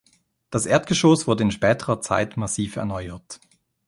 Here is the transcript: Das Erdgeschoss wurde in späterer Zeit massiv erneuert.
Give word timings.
Das 0.49 0.65
Erdgeschoss 0.65 1.27
wurde 1.27 1.43
in 1.43 1.51
späterer 1.51 2.01
Zeit 2.01 2.35
massiv 2.35 2.75
erneuert. 2.75 3.39